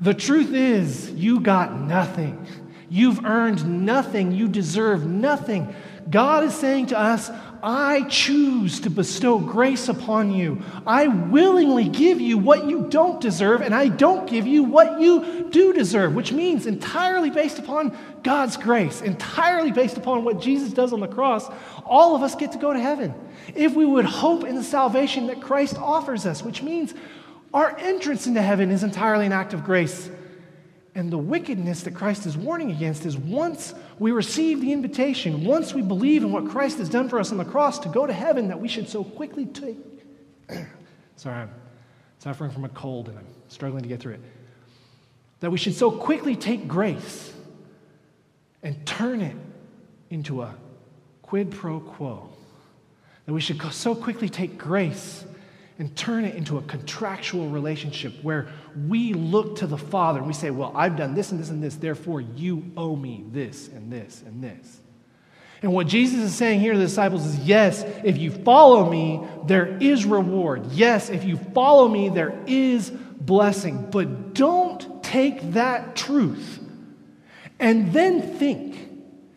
[0.01, 2.47] The truth is, you got nothing.
[2.89, 4.31] You've earned nothing.
[4.31, 5.73] You deserve nothing.
[6.09, 7.29] God is saying to us,
[7.67, 10.61] I choose to bestow grace upon you.
[10.85, 15.49] I willingly give you what you don't deserve, and I don't give you what you
[15.49, 20.93] do deserve, which means entirely based upon God's grace, entirely based upon what Jesus does
[20.93, 21.49] on the cross,
[21.87, 23.15] all of us get to go to heaven.
[23.55, 26.93] If we would hope in the salvation that Christ offers us, which means
[27.51, 30.07] our entrance into heaven is entirely an act of grace.
[30.95, 35.73] And the wickedness that Christ is warning against is once we receive the invitation, once
[35.73, 38.13] we believe in what Christ has done for us on the cross to go to
[38.13, 39.77] heaven, that we should so quickly take.
[41.17, 41.49] Sorry, I'm
[42.19, 44.21] suffering from a cold and I'm struggling to get through it.
[45.41, 47.33] That we should so quickly take grace
[48.63, 49.35] and turn it
[50.09, 50.55] into a
[51.21, 52.29] quid pro quo.
[53.25, 55.25] That we should so quickly take grace
[55.77, 58.47] and turn it into a contractual relationship where
[58.87, 61.61] we look to the Father and we say, Well, I've done this and this and
[61.61, 64.79] this, therefore you owe me this and this and this.
[65.61, 69.21] And what Jesus is saying here to the disciples is yes, if you follow me,
[69.47, 70.71] there is reward.
[70.71, 73.89] Yes, if you follow me, there is blessing.
[73.89, 76.59] But don't take that truth
[77.59, 78.77] and then think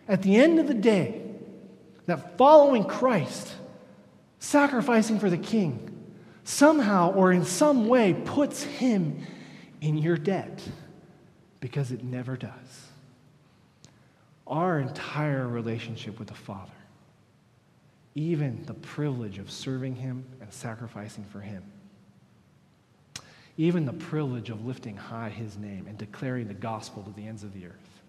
[0.07, 1.23] at the end of the day
[2.07, 3.55] that following Christ,
[4.39, 5.98] sacrificing for the king,
[6.49, 9.27] somehow or in some way puts him
[9.81, 10.63] in your debt
[11.61, 12.87] because it never does.
[14.47, 16.73] Our entire relationship with the Father
[18.19, 21.63] even the privilege of serving Him and sacrificing for Him.
[23.57, 27.45] Even the privilege of lifting high His name and declaring the gospel to the ends
[27.45, 28.03] of the earth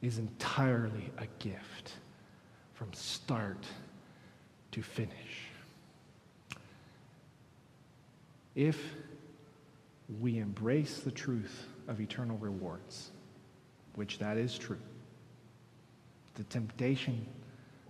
[0.00, 1.92] is entirely a gift
[2.72, 3.66] from start
[4.72, 5.29] to finish.
[8.54, 8.78] If
[10.20, 13.10] we embrace the truth of eternal rewards,
[13.94, 14.80] which that is true,
[16.34, 17.26] the temptation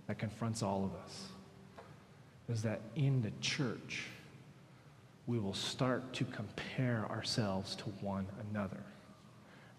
[0.07, 1.27] that confronts all of us
[2.49, 4.03] is that in the church,
[5.25, 8.83] we will start to compare ourselves to one another.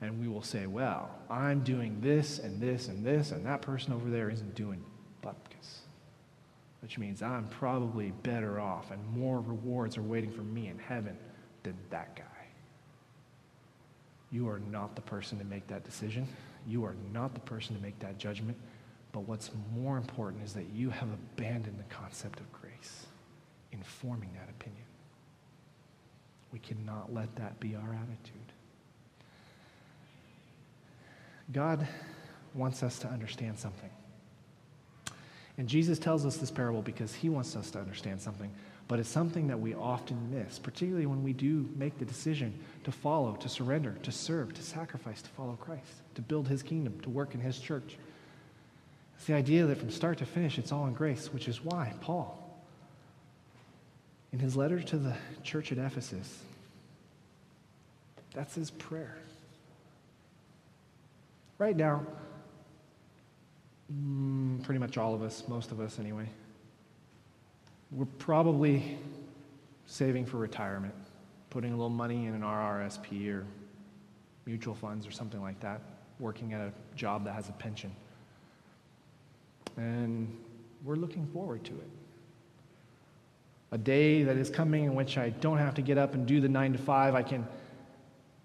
[0.01, 3.93] And we will say, well, I'm doing this and this and this, and that person
[3.93, 4.83] over there isn't doing.
[6.83, 11.17] Which means I'm probably better off and more rewards are waiting for me in heaven
[11.63, 12.25] than that guy.
[14.33, 16.27] You are not the person to make that decision.
[16.67, 18.57] You are not the person to make that judgment.
[19.13, 23.07] But what's more important is that you have abandoned the concept of grace
[23.71, 24.85] in forming that opinion.
[26.51, 28.53] We cannot let that be our attitude.
[31.53, 31.87] God
[32.55, 33.91] wants us to understand something.
[35.59, 38.51] And Jesus tells us this parable because he wants us to understand something,
[38.89, 42.93] but it's something that we often miss, particularly when we do make the decision to
[42.93, 47.11] follow, to surrender, to serve, to sacrifice, to follow Christ, to build his kingdom, to
[47.11, 47.97] work in his church.
[49.17, 51.93] It's the idea that from start to finish, it's all in grace, which is why
[52.01, 52.39] Paul,
[54.33, 56.41] in his letter to the church at Ephesus,
[58.35, 59.17] that's his prayer.
[61.59, 62.05] Right now,
[63.93, 66.29] mm, pretty much all of us, most of us anyway,
[67.91, 68.99] we're probably
[69.87, 70.95] saving for retirement,
[71.51, 73.45] putting a little money in an RRSP or
[74.47, 75.81] mutual funds or something like that,
[76.19, 77.95] working at a job that has a pension.
[79.77, 80.35] And
[80.85, 81.89] we're looking forward to it.
[83.73, 86.41] A day that is coming in which I don't have to get up and do
[86.41, 87.15] the nine to five.
[87.15, 87.47] I can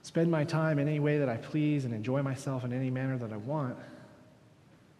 [0.01, 3.17] spend my time in any way that I please and enjoy myself in any manner
[3.17, 3.77] that I want.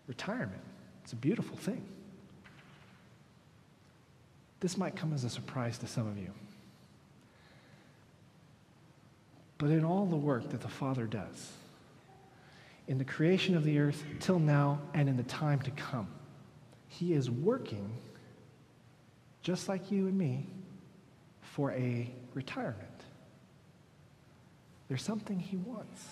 [0.08, 0.62] Retirement.
[1.04, 1.86] It's a beautiful thing.
[4.60, 6.32] This might come as a surprise to some of you.
[9.58, 11.52] But in all the work that the Father does,
[12.88, 16.08] in the creation of the earth till now and in the time to come,
[16.88, 17.92] He is working,
[19.42, 20.46] just like you and me,
[21.42, 22.88] for a retirement.
[24.88, 26.06] There's something He wants.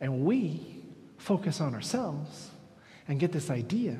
[0.00, 0.82] And we
[1.20, 2.50] focus on ourselves
[3.06, 3.96] and get this idea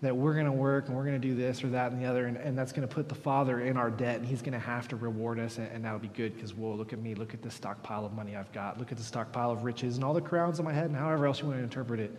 [0.00, 2.06] that we're going to work and we're going to do this or that and the
[2.06, 4.52] other, and, and that's going to put the Father in our debt, and He's going
[4.52, 7.16] to have to reward us, and, and that'll be good because, whoa, look at me,
[7.16, 10.04] look at the stockpile of money I've got, look at the stockpile of riches and
[10.04, 12.16] all the crowns on my head, and however else you want to interpret it.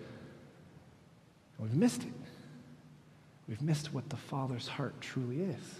[1.57, 2.13] We've missed it.
[3.47, 5.75] We've missed what the Father's heart truly is.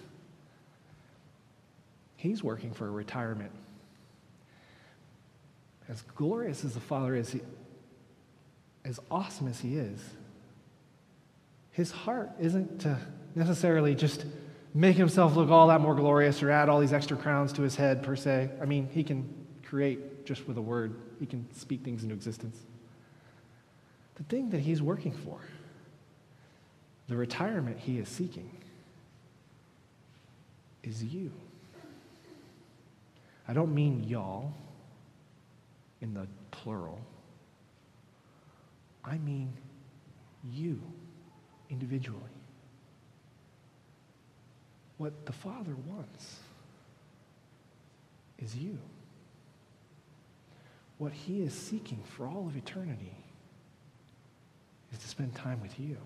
[2.16, 3.52] He's working for a retirement.
[5.90, 7.36] As glorious as the Father is,
[8.86, 10.00] as awesome as He is,
[11.72, 12.98] His heart isn't to
[13.36, 14.26] necessarily just
[14.74, 17.76] make Himself look all that more glorious or add all these extra crowns to His
[17.76, 18.50] head, per se.
[18.62, 19.28] I mean, He can
[19.64, 22.58] create just with a word, He can speak things into existence.
[24.16, 25.40] The thing that He's working for,
[27.08, 28.52] the retirement He is seeking,
[30.84, 31.32] is you.
[33.48, 34.54] I don't mean y'all
[36.02, 37.00] in the plural.
[39.04, 39.54] I mean
[40.44, 40.82] you
[41.70, 42.20] individually.
[44.98, 46.40] What the Father wants
[48.38, 48.78] is you.
[50.98, 53.16] What He is seeking for all of eternity
[54.92, 55.98] is to spend time with you.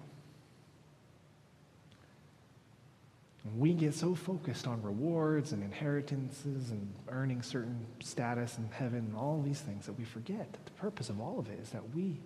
[3.46, 9.00] And we get so focused on rewards and inheritances and earning certain status in heaven
[9.00, 11.70] and all these things that we forget that the purpose of all of it is
[11.70, 12.20] that we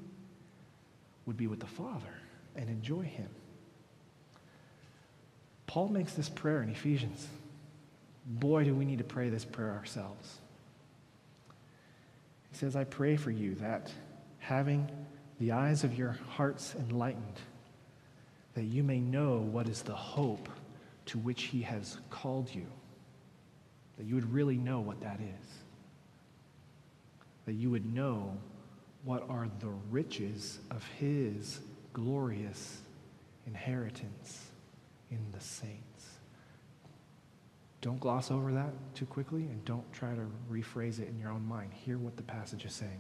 [1.28, 2.14] would be with the Father
[2.56, 3.30] and enjoy Him.
[5.68, 7.28] Paul makes this prayer in Ephesians.
[8.26, 10.40] Boy, do we need to pray this prayer ourselves.
[12.52, 13.92] He says, I pray for you that
[14.40, 14.90] having
[15.40, 17.40] the eyes of your hearts enlightened,
[18.56, 20.50] that you may know what is the hope
[21.08, 22.66] to which he has called you,
[23.98, 25.48] that you would really know what that is,
[27.46, 28.38] that you would know
[29.08, 31.62] what are the riches of his
[31.94, 32.82] glorious
[33.48, 34.48] inheritance
[35.10, 36.18] in the saints.
[37.80, 41.48] Don't gloss over that too quickly and don't try to rephrase it in your own
[41.48, 41.72] mind.
[41.74, 43.00] Hear what the passage is saying.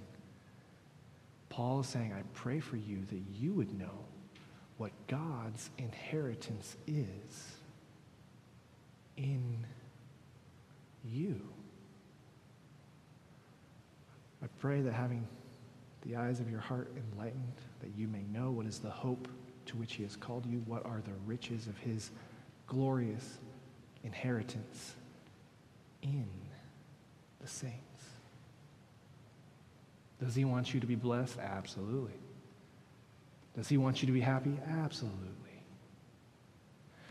[1.50, 4.06] Paul is saying, I pray for you that you would know
[4.78, 7.52] what God's inheritance is
[9.18, 9.66] in
[11.04, 11.42] you.
[14.42, 15.28] I pray that having
[16.04, 19.28] the eyes of your heart enlightened, that you may know what is the hope
[19.66, 22.12] to which he has called you, what are the riches of his
[22.68, 23.38] glorious
[24.04, 24.94] inheritance
[26.02, 26.28] in
[27.42, 27.76] the saints.
[30.24, 31.38] Does he want you to be blessed?
[31.40, 32.14] Absolutely.
[33.56, 34.58] Does he want you to be happy?
[34.70, 35.34] Absolutely.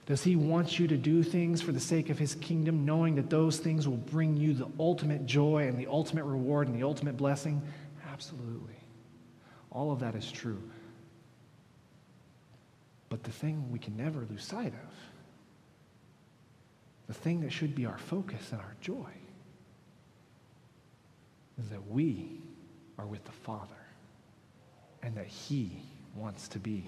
[0.07, 3.28] Does he want you to do things for the sake of his kingdom, knowing that
[3.28, 7.16] those things will bring you the ultimate joy and the ultimate reward and the ultimate
[7.16, 7.61] blessing?
[8.17, 8.77] Absolutely.
[9.71, 10.62] All of that is true.
[13.11, 14.95] But the thing we can never lose sight of,
[17.09, 19.11] the thing that should be our focus and our joy,
[21.61, 22.41] is that we
[22.99, 23.85] are with the Father
[25.03, 25.83] and that He
[26.14, 26.85] wants to be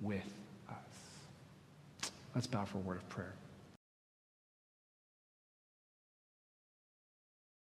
[0.00, 0.22] with
[0.70, 2.10] us.
[2.32, 3.34] Let's bow for a word of prayer.